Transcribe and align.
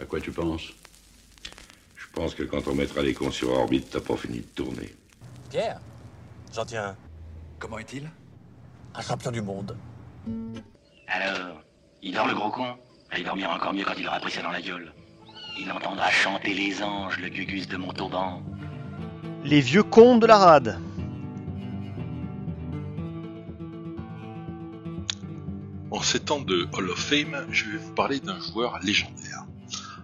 À 0.00 0.06
quoi 0.06 0.20
tu 0.20 0.32
penses 0.32 0.72
Je 1.96 2.06
pense 2.14 2.34
que 2.34 2.42
quand 2.42 2.66
on 2.68 2.74
mettra 2.74 3.02
les 3.02 3.12
cons 3.12 3.30
sur 3.30 3.50
orbite, 3.50 3.90
t'as 3.90 4.00
pas 4.00 4.16
fini 4.16 4.38
de 4.38 4.46
tourner. 4.46 4.94
Pierre, 5.50 5.78
j'en 6.54 6.64
tiens 6.64 6.84
un. 6.86 6.96
Comment 7.58 7.78
est-il 7.78 8.10
Un 8.94 9.02
champion 9.02 9.30
du 9.30 9.42
monde. 9.42 9.76
Alors, 11.06 11.60
il 12.02 12.14
dort 12.14 12.26
le 12.26 12.34
gros 12.34 12.50
con 12.50 12.76
Ah, 13.10 13.18
Il 13.18 13.24
dormira 13.24 13.54
encore 13.54 13.74
mieux 13.74 13.84
quand 13.84 13.98
il 13.98 14.06
aura 14.06 14.20
pris 14.20 14.32
ça 14.32 14.42
dans 14.42 14.50
la 14.50 14.62
gueule. 14.62 14.92
Il 15.58 15.70
entendra 15.70 16.10
chanter 16.10 16.54
les 16.54 16.82
anges, 16.82 17.18
le 17.18 17.28
gugus 17.28 17.68
de 17.68 17.76
Montauban. 17.76 18.42
Les 19.44 19.60
vieux 19.60 19.82
cons 19.82 20.16
de 20.16 20.26
la 20.26 20.38
rade. 20.38 20.78
En 25.90 26.00
ces 26.00 26.20
temps 26.20 26.40
de 26.40 26.66
Hall 26.72 26.88
of 26.88 26.98
Fame, 26.98 27.46
je 27.50 27.64
vais 27.66 27.78
vous 27.78 27.92
parler 27.92 28.20
d'un 28.20 28.40
joueur 28.40 28.78
légendaire. 28.82 29.44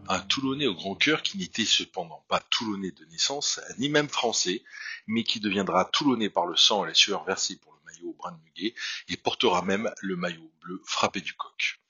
Un 0.08 0.20
Toulonnais 0.20 0.66
au 0.66 0.74
grand 0.74 0.94
cœur 0.94 1.22
qui 1.22 1.38
n'était 1.38 1.64
cependant 1.64 2.24
pas 2.28 2.40
Toulonnais 2.40 2.92
de 2.92 3.04
naissance, 3.06 3.60
ni 3.78 3.88
même 3.88 4.08
français, 4.08 4.62
mais 5.06 5.24
qui 5.24 5.40
deviendra 5.40 5.84
Toulonnais 5.86 6.30
par 6.30 6.46
le 6.46 6.56
sang 6.56 6.84
et 6.84 6.88
la 6.88 6.94
sueur 6.94 7.24
versée 7.24 7.56
pour 7.56 7.72
le 7.72 7.80
maillot 7.84 8.14
brun 8.18 8.32
de 8.32 8.38
muguet 8.44 8.74
et 9.08 9.16
portera 9.16 9.62
même 9.62 9.92
le 10.00 10.16
maillot 10.16 10.50
bleu 10.60 10.80
frappé 10.84 11.20
du 11.20 11.34
coq. 11.34 11.80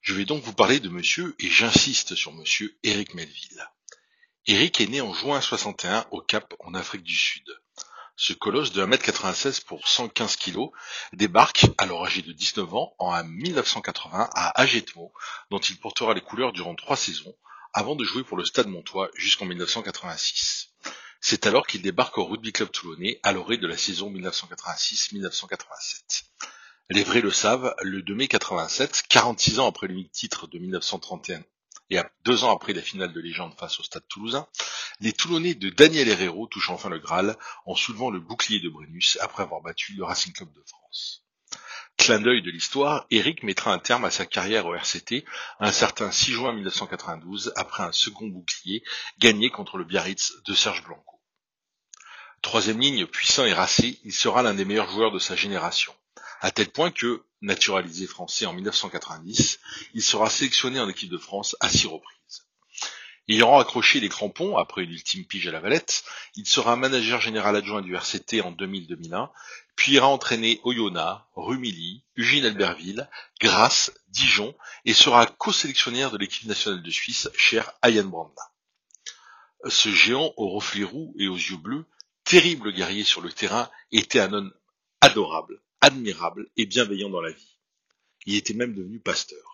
Je 0.00 0.14
vais 0.14 0.24
donc 0.24 0.42
vous 0.42 0.52
parler 0.52 0.80
de 0.80 0.88
monsieur, 0.88 1.36
et 1.38 1.48
j'insiste 1.48 2.16
sur 2.16 2.32
monsieur, 2.32 2.76
Eric 2.82 3.14
Melville. 3.14 3.70
Eric 4.48 4.80
est 4.80 4.88
né 4.88 5.00
en 5.00 5.14
juin 5.14 5.40
61 5.40 6.04
au 6.10 6.20
Cap, 6.20 6.54
en 6.58 6.74
Afrique 6.74 7.04
du 7.04 7.14
Sud. 7.14 7.44
Ce 8.16 8.32
colosse 8.32 8.72
de 8.72 8.84
1m96 8.84 9.64
pour 9.64 9.86
115 9.86 10.36
kg 10.36 10.70
débarque, 11.12 11.66
alors 11.78 12.04
âgé 12.04 12.22
de 12.22 12.32
19 12.32 12.74
ans, 12.74 12.94
en 12.98 13.22
1980 13.22 14.28
à 14.34 14.60
Agetmo, 14.60 15.12
dont 15.50 15.60
il 15.60 15.78
portera 15.78 16.14
les 16.14 16.20
couleurs 16.20 16.52
durant 16.52 16.74
trois 16.74 16.96
saisons, 16.96 17.36
avant 17.72 17.96
de 17.96 18.04
jouer 18.04 18.22
pour 18.22 18.36
le 18.36 18.44
Stade 18.44 18.68
Montois 18.68 19.10
jusqu'en 19.14 19.46
1986. 19.46 20.68
C'est 21.20 21.46
alors 21.46 21.66
qu'il 21.66 21.82
débarque 21.82 22.18
au 22.18 22.24
Rugby 22.24 22.52
Club 22.52 22.70
Toulonnais 22.70 23.18
à 23.22 23.32
l'orée 23.32 23.56
de 23.56 23.66
la 23.66 23.76
saison 23.76 24.12
1986-1987. 24.12 26.24
Les 26.90 27.04
vrais 27.04 27.20
le 27.20 27.30
savent, 27.30 27.74
le 27.80 28.02
2 28.02 28.14
mai 28.14 28.28
87, 28.28 29.04
46 29.08 29.60
ans 29.60 29.68
après 29.68 29.86
l'unique 29.86 30.12
titre 30.12 30.46
de 30.46 30.58
1931 30.58 31.42
et 31.90 31.98
à 31.98 32.10
deux 32.24 32.44
ans 32.44 32.54
après 32.54 32.72
la 32.72 32.82
finale 32.82 33.12
de 33.12 33.20
légende 33.20 33.54
face 33.58 33.80
au 33.80 33.82
Stade 33.82 34.06
Toulousain, 34.08 34.46
les 35.00 35.12
Toulonnais 35.12 35.54
de 35.54 35.70
Daniel 35.70 36.08
Herrero 36.08 36.46
touchent 36.46 36.70
enfin 36.70 36.88
le 36.88 36.98
Graal 36.98 37.36
en 37.66 37.74
soulevant 37.74 38.10
le 38.10 38.20
bouclier 38.20 38.60
de 38.60 38.68
Brennus 38.68 39.18
après 39.20 39.42
avoir 39.42 39.62
battu 39.62 39.94
le 39.94 40.04
Racing 40.04 40.32
Club 40.32 40.52
de 40.52 40.62
France. 40.66 41.24
Clin 41.96 42.20
d'œil 42.20 42.42
de 42.42 42.50
l'histoire, 42.50 43.06
Eric 43.10 43.42
mettra 43.42 43.72
un 43.72 43.78
terme 43.78 44.04
à 44.04 44.10
sa 44.10 44.26
carrière 44.26 44.66
au 44.66 44.74
RCT 44.74 45.24
un 45.60 45.70
certain 45.70 46.10
6 46.10 46.32
juin 46.32 46.52
1992 46.52 47.52
après 47.56 47.84
un 47.84 47.92
second 47.92 48.26
bouclier 48.26 48.82
gagné 49.18 49.50
contre 49.50 49.78
le 49.78 49.84
Biarritz 49.84 50.32
de 50.44 50.54
Serge 50.54 50.82
Blanco. 50.84 51.20
Troisième 52.40 52.80
ligne 52.80 53.06
puissant 53.06 53.44
et 53.44 53.52
racé, 53.52 54.00
il 54.04 54.12
sera 54.12 54.42
l'un 54.42 54.54
des 54.54 54.64
meilleurs 54.64 54.90
joueurs 54.90 55.12
de 55.12 55.20
sa 55.20 55.36
génération 55.36 55.94
à 56.42 56.50
tel 56.50 56.68
point 56.70 56.90
que, 56.90 57.24
naturalisé 57.40 58.06
français 58.06 58.46
en 58.46 58.52
1990, 58.52 59.60
il 59.94 60.02
sera 60.02 60.28
sélectionné 60.28 60.80
en 60.80 60.88
équipe 60.88 61.10
de 61.10 61.16
France 61.16 61.56
à 61.60 61.68
six 61.68 61.86
reprises. 61.86 62.46
Ayant 63.32 63.58
accroché 63.58 63.98
les 63.98 64.10
crampons 64.10 64.58
après 64.58 64.84
une 64.84 64.90
ultime 64.90 65.24
pige 65.24 65.46
à 65.46 65.52
la 65.52 65.60
Valette, 65.60 66.04
il 66.36 66.46
sera 66.46 66.76
manager 66.76 67.18
général 67.18 67.56
adjoint 67.56 67.80
du 67.80 67.94
RCT 67.94 68.42
en 68.42 68.52
2000-2001, 68.52 69.30
puis 69.74 69.92
ira 69.92 70.06
entraîner 70.06 70.60
Oyonnax, 70.64 71.22
Rumilly, 71.34 72.04
Eugène 72.18 72.44
Albertville, 72.44 73.08
Grasse, 73.40 73.90
Dijon 74.08 74.54
et 74.84 74.92
sera 74.92 75.24
co-sélectionnaire 75.24 76.10
de 76.10 76.18
l'équipe 76.18 76.46
nationale 76.46 76.82
de 76.82 76.90
Suisse, 76.90 77.30
cher 77.34 77.72
Ayan 77.80 78.04
Branda. 78.04 78.52
Ce 79.66 79.88
géant 79.88 80.34
aux 80.36 80.50
reflets 80.50 80.84
roux 80.84 81.14
et 81.18 81.28
aux 81.28 81.36
yeux 81.36 81.56
bleus, 81.56 81.86
terrible 82.24 82.70
guerrier 82.74 83.02
sur 83.02 83.22
le 83.22 83.32
terrain, 83.32 83.70
était 83.92 84.20
un 84.20 84.34
homme 84.34 84.52
adorable, 85.00 85.62
admirable 85.80 86.50
et 86.58 86.66
bienveillant 86.66 87.08
dans 87.08 87.22
la 87.22 87.32
vie. 87.32 87.56
Il 88.26 88.34
était 88.34 88.52
même 88.52 88.74
devenu 88.74 89.00
pasteur. 89.00 89.51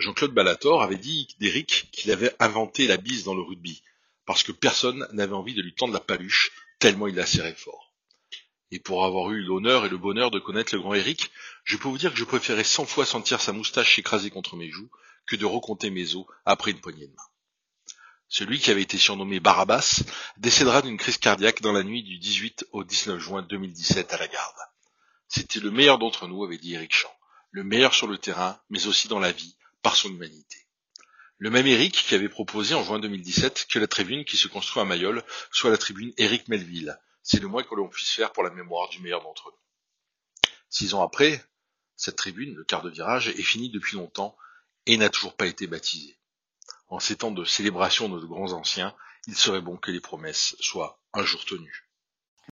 Jean-Claude 0.00 0.32
Ballator 0.32 0.82
avait 0.82 0.96
dit 0.96 1.28
d'Éric 1.40 1.88
qu'il 1.92 2.10
avait 2.10 2.34
inventé 2.38 2.86
la 2.86 2.96
bise 2.96 3.24
dans 3.24 3.34
le 3.34 3.42
rugby, 3.42 3.82
parce 4.26 4.42
que 4.42 4.52
personne 4.52 5.06
n'avait 5.12 5.34
envie 5.34 5.54
de 5.54 5.62
lui 5.62 5.74
tendre 5.74 5.94
la 5.94 6.00
paluche, 6.00 6.52
tellement 6.78 7.06
il 7.06 7.14
la 7.14 7.26
serrait 7.26 7.54
fort. 7.54 7.94
Et 8.70 8.78
pour 8.78 9.04
avoir 9.04 9.30
eu 9.30 9.42
l'honneur 9.42 9.86
et 9.86 9.88
le 9.88 9.96
bonheur 9.96 10.30
de 10.30 10.38
connaître 10.38 10.74
le 10.74 10.80
grand 10.80 10.94
Éric, 10.94 11.30
je 11.64 11.76
peux 11.76 11.88
vous 11.88 11.98
dire 11.98 12.12
que 12.12 12.18
je 12.18 12.24
préférais 12.24 12.64
cent 12.64 12.84
fois 12.84 13.06
sentir 13.06 13.40
sa 13.40 13.52
moustache 13.52 13.98
écrasée 13.98 14.30
contre 14.30 14.56
mes 14.56 14.70
joues 14.70 14.90
que 15.26 15.36
de 15.36 15.46
recompter 15.46 15.90
mes 15.90 16.14
os 16.14 16.26
après 16.44 16.72
une 16.72 16.80
poignée 16.80 17.06
de 17.06 17.12
main. 17.12 17.22
Celui 18.28 18.58
qui 18.58 18.70
avait 18.70 18.82
été 18.82 18.98
surnommé 18.98 19.40
Barabbas 19.40 20.02
décédera 20.36 20.82
d'une 20.82 20.98
crise 20.98 21.16
cardiaque 21.16 21.62
dans 21.62 21.72
la 21.72 21.82
nuit 21.82 22.02
du 22.02 22.18
18 22.18 22.66
au 22.72 22.84
19 22.84 23.18
juin 23.18 23.42
2017 23.42 24.12
à 24.12 24.18
la 24.18 24.28
garde. 24.28 24.56
C'était 25.28 25.60
le 25.60 25.70
meilleur 25.70 25.98
d'entre 25.98 26.28
nous, 26.28 26.44
avait 26.44 26.58
dit 26.58 26.74
Eric 26.74 26.94
Champ. 26.94 27.12
Le 27.50 27.64
meilleur 27.64 27.94
sur 27.94 28.06
le 28.06 28.18
terrain, 28.18 28.60
mais 28.68 28.86
aussi 28.86 29.08
dans 29.08 29.18
la 29.18 29.32
vie, 29.32 29.56
par 29.82 29.96
son 29.96 30.08
humanité. 30.10 30.66
Le 31.38 31.50
même 31.50 31.66
Eric 31.66 31.92
qui 31.92 32.14
avait 32.14 32.28
proposé 32.28 32.74
en 32.74 32.82
juin 32.82 32.98
2017 32.98 33.66
que 33.68 33.78
la 33.78 33.86
tribune 33.86 34.24
qui 34.24 34.36
se 34.36 34.48
construit 34.48 34.82
à 34.82 34.84
Mayol 34.84 35.24
soit 35.52 35.70
la 35.70 35.78
tribune 35.78 36.12
Eric 36.16 36.48
Melville. 36.48 36.98
C'est 37.22 37.40
le 37.40 37.46
moins 37.46 37.62
que 37.62 37.74
l'on 37.74 37.88
puisse 37.88 38.10
faire 38.10 38.32
pour 38.32 38.42
la 38.42 38.50
mémoire 38.50 38.88
du 38.88 39.00
meilleur 39.00 39.22
d'entre 39.22 39.50
nous. 39.50 40.50
Six 40.68 40.94
ans 40.94 41.02
après, 41.02 41.44
cette 41.96 42.16
tribune, 42.16 42.54
le 42.54 42.64
quart 42.64 42.82
de 42.82 42.90
virage, 42.90 43.28
est 43.28 43.42
finie 43.42 43.70
depuis 43.70 43.96
longtemps 43.96 44.36
et 44.86 44.96
n'a 44.96 45.10
toujours 45.10 45.36
pas 45.36 45.46
été 45.46 45.66
baptisée. 45.66 46.18
En 46.88 46.98
ces 46.98 47.16
temps 47.16 47.30
de 47.30 47.44
célébration 47.44 48.08
de 48.08 48.18
nos 48.18 48.28
grands 48.28 48.52
anciens, 48.52 48.96
il 49.26 49.36
serait 49.36 49.60
bon 49.60 49.76
que 49.76 49.90
les 49.90 50.00
promesses 50.00 50.56
soient 50.60 51.02
un 51.12 51.24
jour 51.24 51.44
tenues. 51.44 51.87